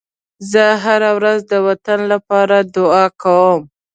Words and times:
زه 0.51 0.63
هره 0.83 1.09
ورځ 1.17 1.39
د 1.51 1.53
وطن 1.67 1.99
لپاره 2.13 2.57
دعا 2.75 3.05
کوم. 3.21 3.61